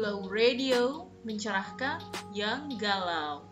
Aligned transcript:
Glow 0.00 0.32
Radio 0.32 1.12
mencerahkan 1.28 2.00
yang 2.32 2.72
galau. 2.80 3.44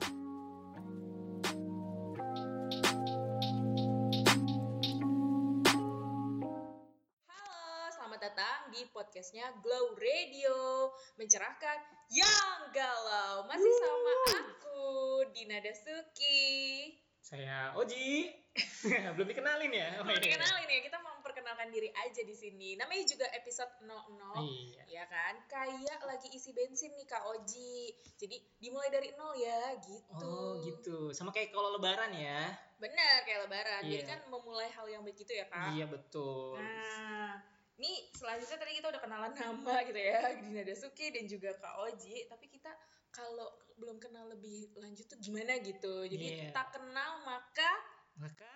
Halo, 7.28 7.92
selamat 7.92 8.20
datang 8.32 8.72
di 8.72 8.80
podcastnya 8.96 9.60
Glow 9.60 9.92
Radio 10.00 10.88
mencerahkan 11.20 11.84
yang 12.16 12.72
galau. 12.72 13.44
Masih 13.44 13.72
sama 13.84 14.14
aku 14.40 14.88
Dina 15.36 15.60
Dasuki. 15.60 16.96
Saya 17.20 17.76
Oji. 17.76 18.24
Belum 19.20 19.28
dikenalin 19.28 19.68
ya? 19.68 20.00
Mau 20.00 20.16
dikenalin 20.16 20.64
ya, 20.64 20.80
kita 20.80 20.96
memperkenalkan 21.58 21.74
diri 21.74 21.90
aja 21.92 22.22
di 22.22 22.34
sini. 22.34 22.68
Namanya 22.78 23.04
juga 23.04 23.26
episode 23.34 23.72
00. 23.82 23.90
Iya. 24.38 24.82
Ya 24.86 25.04
kan? 25.10 25.34
Kayak 25.50 25.98
lagi 26.06 26.28
isi 26.30 26.54
bensin 26.54 26.94
nih 26.94 27.02
Kak 27.02 27.26
Oji. 27.26 27.90
Jadi 28.14 28.36
dimulai 28.62 28.86
dari 28.88 29.10
nol 29.18 29.34
ya, 29.34 29.74
gitu. 29.82 30.22
Oh 30.22 30.62
gitu. 30.62 31.10
Sama 31.10 31.34
kayak 31.34 31.50
kalau 31.50 31.74
lebaran 31.74 32.14
ya. 32.14 32.54
Bener 32.78 33.26
kayak 33.26 33.50
lebaran. 33.50 33.82
Jadi 33.82 34.02
Iya. 34.06 34.10
kan 34.14 34.20
memulai 34.30 34.70
hal 34.70 34.86
yang 34.86 35.02
baik 35.02 35.18
gitu 35.18 35.34
ya, 35.34 35.50
Kak. 35.50 35.74
Iya 35.74 35.90
betul. 35.90 36.62
Nah, 36.62 37.42
ini 37.74 38.06
selanjutnya 38.14 38.58
tadi 38.58 38.72
kita 38.78 38.86
udah 38.94 39.02
kenalan 39.02 39.32
nama 39.34 39.74
gitu 39.82 39.98
ya, 39.98 40.18
Dina 40.46 40.62
Dasuki 40.62 41.10
dan 41.10 41.26
juga 41.26 41.50
Kak 41.58 41.74
Oji. 41.90 42.30
Tapi 42.30 42.46
kita 42.46 42.70
kalau 43.10 43.50
belum 43.74 43.98
kenal 43.98 44.30
lebih 44.30 44.78
lanjut 44.78 45.10
tuh 45.10 45.18
gimana 45.18 45.58
gitu. 45.58 46.06
Jadi 46.06 46.26
Iya. 46.46 46.54
tak 46.54 46.78
kenal 46.78 47.18
maka 47.26 47.98
Maka 48.18 48.50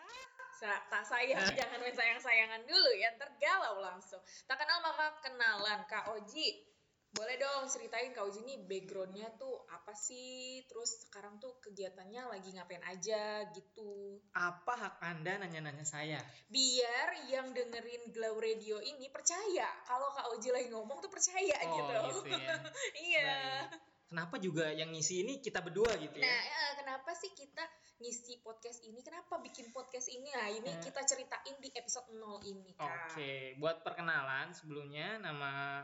sa- 0.63 0.85
tak 0.87 1.03
sayang, 1.03 1.43
jangan 1.59 1.79
main 1.79 1.91
sayang-sayangan 1.91 2.63
dulu 2.63 2.91
ya, 2.95 3.11
ntar 3.19 3.35
galau 3.37 3.83
langsung. 3.83 4.23
Tak 4.47 4.55
kenal 4.57 4.79
maka 4.79 5.19
kenalan. 5.19 5.83
Kak 5.85 6.15
Oji, 6.15 6.71
boleh 7.13 7.37
dong 7.37 7.67
ceritain 7.67 8.09
Kak 8.09 8.25
Oji 8.25 8.41
nih 8.41 8.63
backgroundnya 8.65 9.29
tuh 9.35 9.67
apa 9.69 9.93
sih? 9.93 10.63
Terus 10.65 11.05
sekarang 11.05 11.37
tuh 11.37 11.59
kegiatannya 11.61 12.25
lagi 12.25 12.55
ngapain 12.55 12.81
aja 12.81 13.45
gitu. 13.51 14.23
apa 14.33 14.73
hak 14.73 14.95
Anda 15.03 15.37
nanya-nanya 15.39 15.85
saya? 15.85 16.17
biar 16.49 17.29
yang 17.29 17.53
dengerin 17.53 18.09
Glow 18.09 18.39
Radio 18.39 18.79
ini 18.79 19.11
percaya 19.11 19.69
kalau 19.83 20.09
Kak 20.11 20.31
Oji 20.33 20.49
lagi 20.49 20.71
ngomong 20.71 21.03
tuh 21.03 21.11
percaya 21.11 21.59
Oh 21.67 21.75
gitu. 21.75 22.23
gitu 22.23 22.39
ya. 22.39 22.55
iya. 23.11 23.35
Baik. 23.67 23.92
Kenapa 24.13 24.37
juga 24.37 24.69
yang 24.69 24.93
ngisi 24.93 25.25
ini 25.25 25.41
kita 25.41 25.65
berdua 25.65 25.89
gitu 25.97 26.21
Nah, 26.21 26.29
ya? 26.29 26.37
eh, 26.45 26.73
kenapa 26.77 27.17
sih 27.17 27.33
kita 27.33 27.65
ngisi 27.97 28.45
podcast 28.45 28.85
ini? 28.85 29.01
Kenapa 29.01 29.41
bikin 29.41 29.73
podcast 29.73 30.05
ini? 30.07 30.29
Nah, 30.29 30.53
ini 30.53 30.69
Eh. 30.69 30.77
kita 30.79 31.01
ceritain 31.01 31.57
di 31.57 31.73
episode 31.73 32.13
0 32.13 32.45
ini, 32.45 32.77
Kak. 32.77 33.17
Oke, 33.17 33.57
buat 33.57 33.81
perkenalan 33.81 34.53
sebelumnya 34.53 35.17
nama 35.17 35.81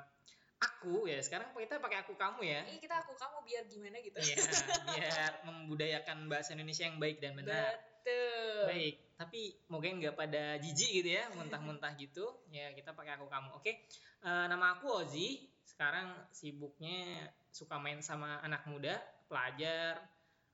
aku 0.61 1.09
ya. 1.09 1.17
Sekarang 1.19 1.57
kita 1.57 1.81
pakai 1.81 2.05
aku 2.05 2.13
kamu 2.15 2.45
ya. 2.45 2.61
Ini 2.69 2.77
kita 2.77 3.01
aku 3.01 3.17
kamu 3.17 3.37
biar 3.43 3.65
gimana 3.65 3.97
gitu. 3.97 4.19
Iya, 4.19 4.37
biar 4.93 5.33
membudayakan 5.43 6.29
bahasa 6.29 6.53
Indonesia 6.53 6.85
yang 6.85 7.01
baik 7.01 7.25
dan 7.25 7.33
benar. 7.33 7.81
Betul. 8.05 8.61
Baik, 8.69 8.95
tapi 9.15 9.41
moga 9.69 9.89
nggak 9.89 10.15
pada 10.15 10.61
jijik 10.61 11.01
gitu 11.01 11.17
ya, 11.17 11.33
muntah-muntah 11.33 11.97
gitu. 11.97 12.29
Ya 12.49 12.77
kita 12.77 12.93
pakai 12.93 13.17
aku 13.17 13.25
kamu. 13.25 13.57
Oke, 13.57 13.89
Eh, 14.19 14.47
nama 14.51 14.75
aku 14.75 14.91
Ozi. 15.01 15.47
Sekarang 15.69 16.17
sibuknya 16.33 17.29
suka 17.53 17.77
main 17.77 18.01
sama 18.01 18.41
anak 18.41 18.65
muda, 18.65 18.97
pelajar, 19.29 20.01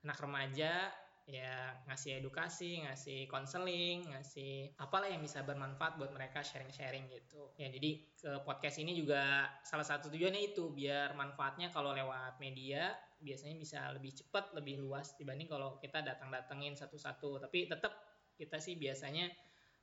anak 0.03 0.19
remaja, 0.19 0.91
ya 1.25 1.73
ngasih 1.89 2.21
edukasi, 2.21 2.85
ngasih 2.85 3.25
konseling, 3.31 4.05
ngasih 4.11 4.75
apalah 4.77 5.09
yang 5.09 5.23
bisa 5.25 5.41
bermanfaat 5.41 5.97
buat 5.97 6.13
mereka 6.13 6.45
sharing-sharing 6.45 7.09
gitu. 7.09 7.49
Ya 7.57 7.71
jadi 7.71 8.03
ke 8.13 8.31
podcast 8.45 8.77
ini 8.77 8.93
juga 8.93 9.49
salah 9.65 9.87
satu 9.87 10.13
tujuannya 10.13 10.53
itu 10.53 10.69
biar 10.69 11.17
manfaatnya 11.17 11.73
kalau 11.73 11.97
lewat 11.97 12.37
media 12.37 12.93
biasanya 13.17 13.57
bisa 13.57 13.79
lebih 13.97 14.13
cepat, 14.13 14.53
lebih 14.53 14.83
luas 14.83 15.17
dibanding 15.17 15.49
kalau 15.49 15.81
kita 15.81 16.05
datang-datengin 16.05 16.77
satu-satu. 16.77 17.41
Tapi 17.41 17.65
tetap 17.65 17.97
kita 18.37 18.61
sih 18.61 18.77
biasanya 18.77 19.25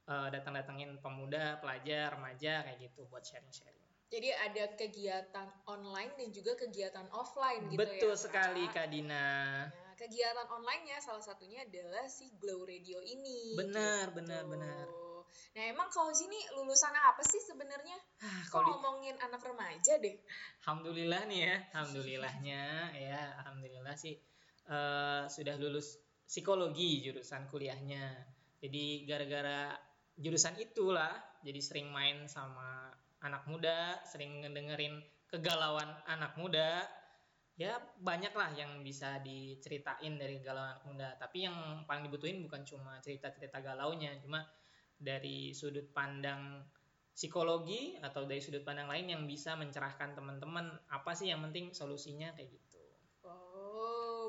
eh, 0.07 0.29
datang-datengin 0.31 1.03
pemuda, 1.03 1.59
pelajar, 1.59 2.15
remaja 2.15 2.63
kayak 2.63 2.79
gitu 2.79 3.11
buat 3.11 3.27
sharing-sharing. 3.27 3.82
Jadi 4.13 4.29
ada 4.29 4.65
kegiatan 4.77 5.49
online 5.65 6.13
dan 6.21 6.29
juga 6.29 6.53
kegiatan 6.53 7.09
offline 7.17 7.65
gitu 7.73 7.81
Betul 7.81 8.13
ya. 8.13 8.21
sekali 8.21 8.69
Kak. 8.69 8.93
Dina. 8.93 9.65
Nah, 9.73 9.95
kegiatan 9.97 10.45
online-nya 10.53 11.01
salah 11.01 11.25
satunya 11.25 11.65
adalah 11.65 12.05
si 12.13 12.29
Glow 12.37 12.69
Radio 12.69 13.01
ini. 13.01 13.57
Benar, 13.57 14.13
gitu. 14.13 14.21
benar, 14.21 14.45
benar. 14.45 14.87
Nah, 15.57 15.65
emang 15.65 15.89
kalau 15.89 16.13
sini 16.13 16.37
lulusan 16.53 16.93
apa 16.93 17.25
sih 17.25 17.41
sebenarnya? 17.41 17.97
Ah, 18.21 18.45
kalau 18.53 18.69
di- 18.69 18.73
ngomongin 18.77 19.17
anak 19.17 19.41
remaja 19.41 19.97
deh? 19.97 20.17
Alhamdulillah 20.61 21.25
nih 21.25 21.41
ya, 21.49 21.57
alhamdulillahnya 21.73 22.63
ya, 22.93 23.21
alhamdulillah 23.41 23.97
sih 23.97 24.13
eh, 24.69 25.25
sudah 25.25 25.57
lulus 25.57 25.97
psikologi 26.29 27.01
jurusan 27.01 27.49
kuliahnya. 27.49 28.13
Jadi 28.61 29.09
gara-gara 29.09 29.73
jurusan 30.21 30.61
itulah, 30.61 31.17
jadi 31.41 31.61
sering 31.65 31.89
main 31.89 32.29
sama 32.29 32.93
anak 33.23 33.47
muda, 33.49 34.03
sering 34.05 34.43
ngedengerin 34.43 35.01
kegalauan 35.31 35.89
anak 36.07 36.37
muda. 36.37 36.87
Ya 37.57 37.79
banyak 38.01 38.33
lah 38.33 38.51
yang 38.57 38.81
bisa 38.81 39.21
diceritain 39.21 40.17
dari 40.17 40.41
kegalauan 40.41 40.77
anak 40.77 40.85
muda. 40.85 41.09
Tapi 41.21 41.47
yang 41.47 41.87
paling 41.89 42.09
dibutuhin 42.09 42.43
bukan 42.45 42.65
cuma 42.65 42.99
cerita-cerita 43.01 43.63
galaunya, 43.65 44.17
cuma 44.21 44.45
dari 45.03 45.51
sudut 45.53 45.91
pandang 45.91 46.63
psikologi 47.13 48.01
atau 48.01 48.25
dari 48.25 48.41
sudut 48.41 48.65
pandang 48.65 48.89
lain 48.89 49.07
yang 49.13 49.23
bisa 49.29 49.53
mencerahkan 49.53 50.17
teman-teman 50.17 50.73
apa 50.89 51.13
sih 51.13 51.29
yang 51.29 51.45
penting 51.45 51.77
solusinya 51.77 52.33
kayak 52.33 52.57
gitu. 52.57 52.72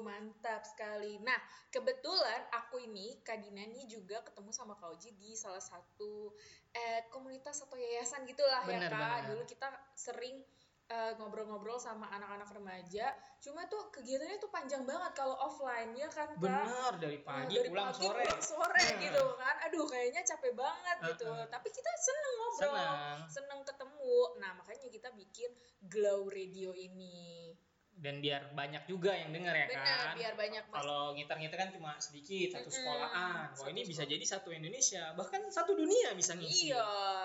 Mantap 0.03 0.62
sekali. 0.62 1.18
Nah, 1.19 1.40
kebetulan 1.69 2.44
aku 2.52 2.78
ini, 2.78 3.18
Kak 3.22 3.40
Dina 3.40 3.64
nih 3.64 3.88
juga 3.88 4.19
ketemu 4.22 4.52
sama 4.52 4.75
Kak 4.75 4.94
Oji 4.94 5.16
di 5.16 5.31
salah 5.34 5.64
satu 5.64 6.36
eh, 6.69 7.08
komunitas 7.08 7.58
atau 7.59 7.75
yayasan 7.75 8.28
gitulah 8.28 8.62
ya 8.64 8.75
Benar, 8.75 8.91
Kak. 8.91 9.00
benar. 9.00 9.22
Dulu 9.31 9.44
kita 9.46 9.68
sering 9.94 10.44
eh, 10.84 11.16
ngobrol-ngobrol 11.16 11.80
sama 11.80 12.12
anak-anak 12.12 12.52
remaja. 12.52 13.16
Cuma 13.40 13.64
tuh 13.66 13.88
kegiatannya 13.90 14.36
tuh 14.36 14.52
panjang 14.52 14.84
banget 14.84 15.16
kalau 15.16 15.40
offline 15.40 15.96
ya 15.96 16.12
kan 16.12 16.28
Kak? 16.35 16.44
Benar 16.44 16.91
dari 17.00 17.18
Nah, 17.18 17.25
pagi 17.25 17.56
dari 17.56 17.70
pulang 17.72 17.88
pagi 17.90 18.03
sore. 18.03 18.24
pulang 18.28 18.44
sore 18.44 18.84
Nah. 18.84 19.00
gitu 19.00 19.24
kan. 19.40 19.56
Aduh, 19.64 19.85
kayaknya 19.88 20.22
capek 20.22 20.53
banget 20.53 20.97
gitu. 21.08 21.31
Uh-uh. 21.31 21.47
Tapi 21.47 21.68
kita 21.72 21.88
seneng 21.96 22.34
ngobrol. 22.35 22.68
Senang. 22.68 23.18
Seneng 23.31 23.59
ketemu. 23.64 24.18
Nah, 24.44 24.52
makanya 24.59 24.88
kita 24.91 25.09
bikin 25.16 25.50
Glow 25.88 26.28
Radio 26.28 26.75
ini. 26.75 27.56
Dan 27.93 28.19
biar 28.19 28.51
banyak 28.51 28.83
juga 28.83 29.11
yang 29.11 29.31
denger 29.31 29.53
ya 29.53 29.67
Benar, 29.69 29.85
kan. 30.03 30.13
biar 30.17 30.33
banyak 30.33 30.63
Kalau 30.67 31.13
ngiter-ngiter 31.13 31.55
kan 31.55 31.69
cuma 31.71 31.91
sedikit 31.97 32.51
satu 32.51 32.67
Mm-mm, 32.67 32.75
sekolahan. 32.75 33.47
Kalau 33.53 33.69
ini 33.69 33.81
bisa 33.83 34.03
jadi 34.03 34.19
satu 34.21 34.49
Indonesia, 34.49 35.13
bahkan 35.13 35.39
satu 35.47 35.71
dunia 35.71 36.11
bisa 36.11 36.35
ngisi. 36.35 36.69
Iya, 36.69 36.83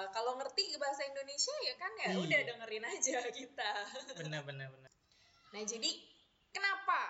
kalau 0.09 0.39
ngerti 0.39 0.77
bahasa 0.77 1.03
Indonesia 1.05 1.55
ya 1.61 1.75
kan 1.75 1.93
ya 1.97 2.09
Iya. 2.09 2.19
udah 2.21 2.41
dengerin 2.47 2.85
aja 2.87 3.19
kita. 3.41 3.71
Benar 4.19 4.43
benar 4.45 4.69
benar. 4.71 4.91
Nah 5.49 5.63
jadi 5.65 5.91
kenapa 6.49 7.01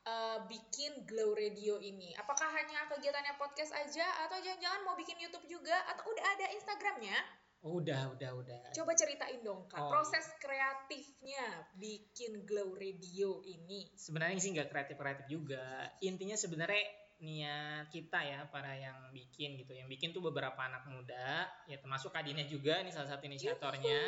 eh, 0.00 0.38
bikin 0.46 1.04
Glow 1.04 1.34
Radio 1.34 1.76
ini? 1.76 2.16
Apakah 2.16 2.48
hanya 2.48 2.88
kegiatannya 2.88 3.36
podcast 3.36 3.74
aja 3.74 4.06
atau 4.24 4.38
jangan-jangan 4.38 4.80
mau 4.80 4.96
bikin 4.96 5.18
YouTube 5.18 5.44
juga 5.44 5.76
atau 5.86 6.08
udah 6.08 6.24
ada 6.30 6.46
Instagramnya? 6.50 7.20
Oh, 7.60 7.76
udah 7.76 8.16
udah 8.16 8.30
udah. 8.40 8.60
Coba 8.72 8.96
ceritain 8.96 9.44
dong 9.44 9.68
kak, 9.68 9.76
Oh, 9.76 9.92
proses 9.92 10.24
kreatifnya 10.40 11.68
bikin 11.76 12.48
Glow 12.48 12.72
Radio 12.72 13.44
ini. 13.44 13.84
Sebenarnya 13.92 14.40
sih 14.40 14.56
nggak 14.56 14.72
kreatif-kreatif 14.72 15.28
juga. 15.28 15.92
Intinya 16.00 16.40
sebenarnya 16.40 16.80
niat 17.20 17.92
kita 17.92 18.16
ya 18.24 18.48
para 18.48 18.72
yang 18.72 19.12
bikin 19.12 19.60
gitu. 19.60 19.76
Yang 19.76 19.88
bikin 19.92 20.08
tuh 20.16 20.24
beberapa 20.24 20.56
anak 20.56 20.88
muda, 20.88 21.44
ya 21.68 21.76
termasuk 21.76 22.16
Kadina 22.16 22.40
juga 22.48 22.80
nih 22.80 22.96
salah 22.96 23.12
satu 23.12 23.28
inisiatornya. 23.28 24.00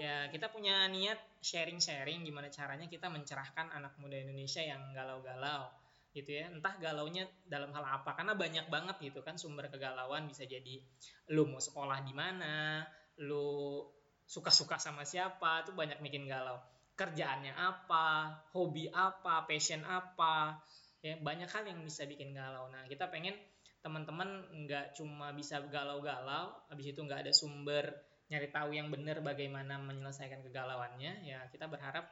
Ya, 0.00 0.28
kita 0.32 0.48
punya 0.52 0.88
niat 0.88 1.20
sharing-sharing 1.40 2.24
gimana 2.24 2.48
caranya 2.48 2.88
kita 2.88 3.12
mencerahkan 3.12 3.72
anak 3.72 3.96
muda 4.00 4.20
Indonesia 4.20 4.60
yang 4.60 4.92
galau-galau 4.92 5.68
gitu 6.12 6.30
ya. 6.32 6.48
Entah 6.52 6.76
galaunya 6.78 7.28
dalam 7.44 7.72
hal 7.72 7.84
apa 8.00 8.16
karena 8.16 8.36
banyak 8.36 8.66
banget 8.68 8.96
gitu 9.00 9.20
kan 9.24 9.36
sumber 9.40 9.68
kegalauan 9.72 10.28
bisa 10.28 10.44
jadi 10.44 10.80
lu 11.32 11.48
mau 11.48 11.60
sekolah 11.60 12.04
di 12.04 12.14
mana, 12.16 12.84
lu 13.24 13.82
suka-suka 14.28 14.80
sama 14.80 15.04
siapa, 15.04 15.66
itu 15.66 15.72
banyak 15.76 15.98
bikin 16.00 16.24
galau. 16.28 16.56
Kerjaannya 16.92 17.56
apa, 17.56 18.38
hobi 18.52 18.88
apa, 18.92 19.48
passion 19.48 19.82
apa, 19.84 20.60
ya 21.00 21.18
banyak 21.18 21.48
hal 21.48 21.64
yang 21.66 21.80
bisa 21.82 22.04
bikin 22.04 22.36
galau. 22.36 22.68
Nah, 22.68 22.84
kita 22.86 23.08
pengen 23.08 23.34
teman-teman 23.82 24.46
nggak 24.64 24.94
cuma 24.94 25.34
bisa 25.34 25.58
galau-galau, 25.66 26.54
habis 26.70 26.94
itu 26.94 27.00
nggak 27.02 27.26
ada 27.26 27.32
sumber 27.34 27.90
nyari 28.32 28.48
tahu 28.48 28.72
yang 28.72 28.88
benar 28.88 29.20
bagaimana 29.20 29.76
menyelesaikan 29.76 30.40
kegalauannya 30.40 31.20
ya 31.20 31.44
kita 31.52 31.68
berharap 31.68 32.08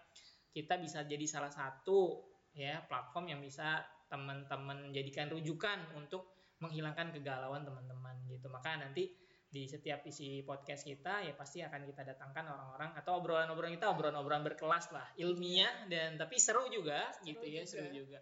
kita 0.53 0.77
bisa 0.77 1.01
jadi 1.09 1.25
salah 1.25 1.49
satu 1.49 2.21
ya 2.55 2.83
platform 2.87 3.31
yang 3.31 3.41
bisa 3.41 3.83
teman-teman 4.11 4.91
jadikan 4.91 5.31
rujukan 5.31 5.95
untuk 5.95 6.35
menghilangkan 6.61 7.15
kegalauan 7.15 7.63
teman-teman 7.65 8.17
gitu. 8.29 8.51
Maka 8.51 8.77
nanti 8.77 9.09
di 9.51 9.67
setiap 9.67 10.07
isi 10.07 10.47
podcast 10.47 10.87
kita 10.87 11.27
ya 11.27 11.35
pasti 11.35 11.59
akan 11.59 11.83
kita 11.83 12.07
datangkan 12.07 12.47
orang-orang 12.55 12.95
atau 12.95 13.19
obrolan-obrolan 13.19 13.75
kita 13.75 13.91
obrolan-obrolan 13.91 14.47
berkelas 14.47 14.95
lah 14.95 15.11
ilmiah 15.19 15.91
dan 15.91 16.15
tapi 16.15 16.39
seru 16.39 16.71
juga 16.71 17.11
Seru 17.19 17.27
gitu 17.35 17.45
ya 17.51 17.63
juga. 17.67 17.71
seru 17.71 17.89
juga. 17.91 18.19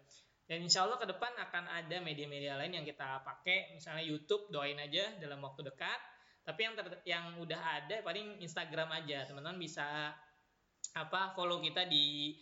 Dan 0.49 0.65
insya 0.65 0.81
Allah 0.89 0.97
ke 0.97 1.05
depan 1.05 1.29
akan 1.37 1.63
ada 1.69 1.97
media-media 2.01 2.57
lain 2.57 2.81
yang 2.81 2.85
kita 2.85 3.21
pakai 3.21 3.77
misalnya 3.77 4.01
YouTube 4.01 4.49
doain 4.49 4.81
aja 4.81 5.13
dalam 5.21 5.37
waktu 5.45 5.61
dekat. 5.61 6.01
Tapi 6.41 6.59
yang 6.65 6.73
ter- 6.73 7.05
yang 7.05 7.25
udah 7.37 7.61
ada 7.61 8.01
paling 8.01 8.41
Instagram 8.41 8.89
aja. 8.89 9.29
Teman-teman 9.29 9.61
bisa 9.61 10.09
apa 10.97 11.37
follow 11.37 11.61
kita 11.61 11.85
di 11.85 12.33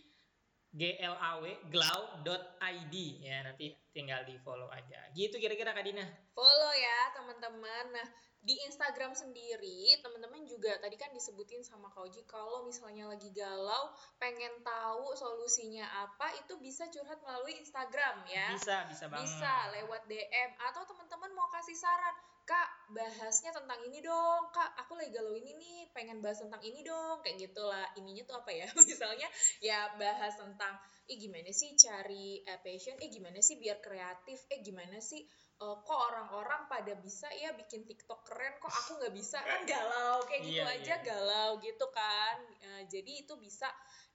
glaw 0.72 1.40
glow.id 1.72 2.94
ya 3.24 3.36
nanti 3.40 3.72
tinggal 3.90 4.22
di 4.28 4.36
follow 4.44 4.68
aja. 4.68 5.08
Gitu 5.16 5.40
kira-kira 5.40 5.72
Kak 5.72 5.84
Dina. 5.84 6.04
Follow 6.36 6.72
ya 6.76 6.98
teman-teman. 7.16 7.84
Nah 7.96 8.08
di 8.38 8.54
Instagram 8.70 9.10
sendiri 9.18 9.98
teman-teman 9.98 10.46
juga 10.46 10.78
tadi 10.78 10.94
kan 10.94 11.10
disebutin 11.10 11.58
sama 11.66 11.90
Kak 11.90 12.06
Oji 12.06 12.22
kalau 12.30 12.62
misalnya 12.62 13.10
lagi 13.10 13.34
galau 13.34 13.90
pengen 14.22 14.62
tahu 14.62 15.10
solusinya 15.18 15.82
apa 16.06 16.30
itu 16.38 16.54
bisa 16.62 16.86
curhat 16.86 17.18
melalui 17.26 17.58
Instagram 17.58 18.22
ya. 18.30 18.54
bisa 18.54 18.86
bisa 18.86 19.10
banget. 19.10 19.26
Bisa 19.26 19.54
lewat 19.74 20.06
DM 20.06 20.50
atau 20.70 20.86
teman-teman 20.86 21.34
mau 21.34 21.50
kasih 21.50 21.74
saran, 21.74 22.14
Kak, 22.46 22.68
bahasnya 22.92 23.50
tentang 23.52 23.80
ini 23.84 23.98
dong. 24.00 24.42
Kak, 24.52 24.74
aku 24.80 24.96
lagi 24.98 25.10
galau 25.12 25.34
ini 25.36 25.52
nih, 25.56 25.78
pengen 25.92 26.18
bahas 26.24 26.40
tentang 26.40 26.60
ini 26.64 26.80
dong. 26.84 27.20
Kayak 27.24 27.48
gitulah. 27.50 27.86
Ininya 28.00 28.24
tuh 28.24 28.36
apa 28.40 28.50
ya? 28.52 28.66
Misalnya 28.88 29.28
ya 29.60 29.92
bahas 30.00 30.34
tentang 30.36 30.74
eh 31.08 31.16
gimana 31.16 31.48
sih 31.52 31.72
cari 31.76 32.40
eh, 32.44 32.60
passion, 32.60 32.96
eh 33.00 33.08
gimana 33.08 33.40
sih 33.40 33.56
biar 33.56 33.80
kreatif, 33.80 34.44
eh 34.52 34.60
gimana 34.60 35.00
sih 35.00 35.20
eh, 35.58 35.76
kok 35.84 35.98
orang-orang 36.12 36.68
pada 36.68 36.92
bisa 37.00 37.28
ya 37.32 37.52
bikin 37.56 37.88
TikTok 37.88 38.24
keren, 38.28 38.54
kok 38.60 38.68
aku 38.72 39.00
nggak 39.00 39.14
bisa 39.16 39.40
kan 39.40 39.60
galau 39.64 40.20
kayak 40.28 40.42
gitu 40.44 40.60
Iya, 40.60 40.76
aja 40.76 40.94
iya. 41.00 41.04
galau 41.04 41.50
gitu 41.64 41.86
kan. 41.92 42.36
Eh, 42.60 42.82
jadi 42.92 43.24
itu 43.24 43.34
bisa 43.40 43.68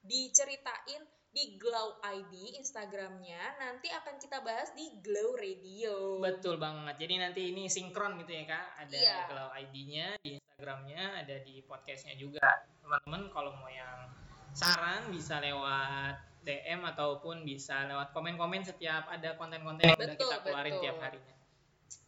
diceritain 0.04 1.02
di 1.34 1.58
Glow 1.58 1.98
ID 1.98 2.54
Instagramnya 2.62 3.58
nanti 3.58 3.90
akan 3.90 4.22
kita 4.22 4.38
bahas 4.46 4.70
di 4.78 4.86
Glow 5.02 5.34
Radio 5.34 6.22
Betul 6.22 6.62
banget. 6.62 6.94
Jadi 7.02 7.14
nanti 7.18 7.40
ini 7.50 7.66
sinkron 7.66 8.14
gitu 8.22 8.30
ya 8.30 8.46
kak. 8.46 8.86
Ada 8.86 8.94
Iya. 8.94 9.18
Glow 9.26 9.48
ID-nya 9.50 10.06
di 10.22 10.38
Instagramnya, 10.38 11.26
ada 11.26 11.36
di 11.42 11.58
podcastnya 11.66 12.14
juga. 12.14 12.62
Teman-teman 12.78 13.34
kalau 13.34 13.50
mau 13.58 13.66
yang 13.66 14.14
saran 14.54 15.10
bisa 15.10 15.42
lewat 15.42 16.22
DM 16.46 16.86
ataupun 16.86 17.42
bisa 17.42 17.82
lewat 17.90 18.14
komen-komen 18.14 18.62
setiap 18.62 19.10
ada 19.10 19.34
konten-konten 19.34 19.90
yang 19.90 19.98
udah 19.98 20.14
Betul, 20.14 20.30
kita 20.30 20.36
keluarin 20.46 20.70
betul. 20.70 20.84
tiap 20.86 20.96
harinya. 21.02 21.34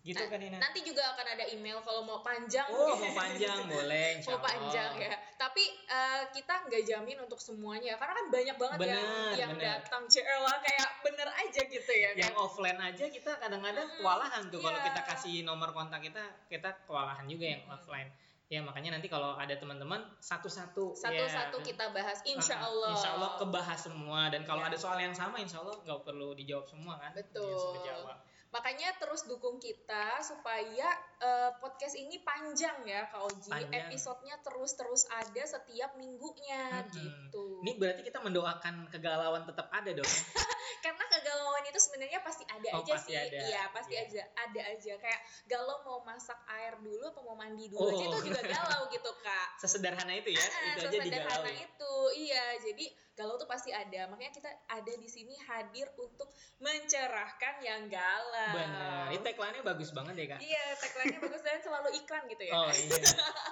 Gitu 0.06 0.22
Nah, 0.22 0.30
kan 0.30 0.38
nanti 0.62 0.80
juga 0.86 1.02
akan 1.18 1.26
ada 1.34 1.44
email 1.50 1.82
kalau 1.82 2.06
mau 2.06 2.22
panjang 2.22 2.62
Oh 2.70 2.94
mau 2.94 3.10
panjang 3.10 3.66
boleh. 3.66 4.22
mau 4.30 4.38
panjang 4.38 4.90
ya 5.02 5.10
tapi 5.36 5.60
eh, 5.86 6.22
kita 6.30 6.64
nggak 6.64 6.82
jamin 6.82 7.18
untuk 7.20 7.36
semuanya 7.36 7.94
karena 7.94 8.12
kan 8.14 8.26
banyak 8.28 8.56
banget 8.56 8.78
yang 8.82 9.04
Bener, 9.04 9.32
yang 9.36 9.50
bener. 9.52 9.80
datang 9.80 10.02
CL 10.04 10.42
kayak 10.58 10.88
bener 11.00 11.28
aja 11.30 11.60
gitu 11.62 11.92
ya 11.92 12.10
Yang 12.12 12.32
kan 12.32 12.34
offline 12.38 12.80
aja 12.82 13.04
kita 13.06 13.30
kadang-kadang 13.36 13.86
Hmm, 13.86 13.96
kewalahan 13.96 14.42
tuh 14.48 14.58
kalau 14.58 14.76
iya. 14.76 14.86
kita 14.86 15.00
kasih 15.06 15.34
nomor 15.42 15.70
kontak 15.70 16.00
kita, 16.00 16.20
kita 16.46 16.72
kewalahan 16.84 17.24
juga 17.24 17.46
yang 17.46 17.62
Hmm. 17.62 17.76
offline. 17.76 18.08
Ya 18.46 18.62
makanya 18.62 18.94
nanti 18.94 19.06
kalau 19.06 19.34
ada 19.34 19.50
teman-teman 19.52 19.98
satu-satu 20.18 20.94
satu-satu 20.94 21.56
ya. 21.58 21.64
kita 21.66 21.84
bahas 21.90 22.22
insya 22.24 22.56
Ah, 22.56 22.64
Allah 22.64 22.90
Insya 22.94 23.10
Allah 23.12 23.30
kebahas 23.36 23.80
semua 23.82 24.30
dan 24.30 24.42
kalau 24.42 24.62
Iya. 24.62 24.70
ada 24.70 24.76
soal 24.78 24.98
yang 24.98 25.10
sama 25.10 25.36
Insya 25.36 25.58
Allah 25.60 25.74
nggak 25.76 26.00
perlu 26.00 26.30
dijawab 26.32 26.62
semua 26.64 26.94
kan? 26.96 27.10
Betul. 27.10 27.82
Kejawab. 27.82 28.16
Makanya 28.56 28.88
terus 28.96 29.28
dukung 29.28 29.60
kita 29.60 30.16
supaya 30.18 30.88
eh, 31.16 31.50
podcast 31.58 31.92
ini 31.92 32.16
panjang 32.18 32.72
ya 32.82 33.04
Kak 33.06 33.20
Oji. 33.22 33.52
Panjang. 33.52 33.84
Episodenya 33.84 34.40
terus-terus 34.40 35.04
ada 35.10 35.42
setiap 35.44 35.92
minggunya 35.94 36.80
Mm-mm. 36.80 36.88
gitu. 36.90 37.60
Ini 37.60 37.76
berarti 37.76 38.00
kita 38.00 38.16
mendoakan 38.18 38.88
kegalauan 38.88 39.44
tetap 39.44 39.68
ada 39.68 39.92
dong. 39.92 40.08
Karena 40.84 41.04
kegalauan 41.04 41.64
itu 41.64 41.76
sebenarnya 41.78 42.20
pasti 42.20 42.44
ada 42.46 42.68
Oh, 42.72 42.80
aja 42.80 42.92
pasti 42.94 43.12
sih. 43.12 43.18
ada. 43.18 43.38
Iya, 43.38 43.62
pasti 43.70 43.92
Iya. 43.92 44.02
aja 44.02 44.22
ada 44.38 44.60
aja. 44.66 44.92
Kayak 44.96 45.20
galau 45.44 45.76
mau 45.82 45.98
masak 46.00 46.40
air 46.48 46.74
dulu 46.78 47.04
atau 47.06 47.22
mau 47.22 47.36
mandi 47.36 47.68
dulu 47.68 47.86
aja 47.86 48.04
Oh. 48.06 48.12
itu 48.14 48.32
juga 48.32 48.40
galau 48.42 48.82
gitu, 48.88 49.10
Kak. 49.20 49.48
Sesederhana 49.62 50.12
itu 50.14 50.32
ya, 50.32 50.40
Ah, 50.40 50.48
itu 50.72 50.80
aja 50.80 50.96
sesederhana 50.96 51.44
digalau. 51.44 51.52
itu. 51.60 51.94
Iya, 52.16 52.44
jadi 52.62 52.86
galau 53.16 53.40
tuh 53.40 53.48
pasti 53.48 53.72
ada. 53.72 54.06
Makanya 54.12 54.28
kita 54.30 54.50
ada 54.68 54.92
di 54.92 55.08
sini 55.08 55.32
hadir 55.48 55.88
untuk 55.96 56.28
mencerahkan 56.60 57.64
yang 57.64 57.88
galau. 57.88 58.52
Benar. 58.52 59.08
Ini 59.10 59.20
tagline-nya 59.24 59.64
bagus 59.64 59.90
banget 59.96 60.14
ya 60.20 60.26
kak. 60.36 60.40
Iya, 60.44 60.64
tagline-nya 60.76 61.20
bagus 61.24 61.40
dan 61.40 61.58
selalu 61.64 61.88
iklan 61.96 62.22
gitu 62.28 62.44
ya. 62.44 62.52
Oh 62.52 62.68
iya. 62.68 63.00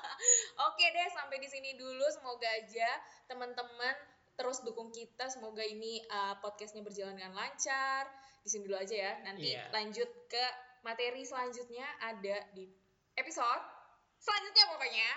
Oke 0.69 0.85
deh, 0.85 1.09
sampai 1.17 1.41
di 1.41 1.49
sini 1.49 1.81
dulu. 1.81 2.05
Semoga 2.13 2.45
aja 2.47 2.91
teman-teman 3.27 3.97
terus 4.37 4.61
dukung 4.61 4.93
kita. 4.93 5.33
Semoga 5.33 5.65
ini 5.65 6.05
uh, 6.13 6.37
podcastnya 6.45 6.85
berjalan 6.85 7.17
dengan 7.17 7.33
lancar. 7.33 8.05
Di 8.45 8.53
sini 8.53 8.69
dulu 8.69 8.77
aja 8.77 8.93
ya. 8.93 9.13
Nanti 9.25 9.57
Iya. 9.57 9.73
lanjut 9.73 10.29
ke 10.29 10.45
materi 10.85 11.25
selanjutnya 11.25 11.89
ada 12.05 12.37
di 12.53 12.69
episode 13.17 13.65
selanjutnya 14.21 14.65
pokoknya. 14.77 15.11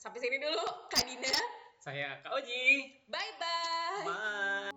Sampai 0.00 0.16
sini 0.16 0.40
dulu, 0.40 0.64
Kak 0.88 1.04
Dina. 1.04 1.28
Saya 1.80 2.20
Kak 2.20 2.36
Oji. 2.36 2.92
Bye-bye. 3.08 4.04
Bye. 4.04 4.68